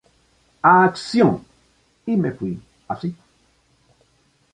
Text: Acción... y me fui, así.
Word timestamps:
Acción... 0.63 1.45
y 2.07 2.17
me 2.17 2.31
fui, 2.31 2.59
así. 2.87 3.15